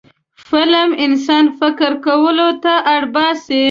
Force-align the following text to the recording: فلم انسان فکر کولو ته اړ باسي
فلم 0.47 0.89
انسان 1.05 1.45
فکر 1.59 1.91
کولو 2.05 2.49
ته 2.63 2.73
اړ 2.93 3.01
باسي 3.13 3.59